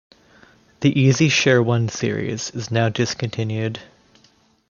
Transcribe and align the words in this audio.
The 0.79 0.91
EasyShare-One 0.95 1.87
series 1.87 2.49
is 2.55 2.71
now 2.71 2.89
discontinued. 2.89 3.81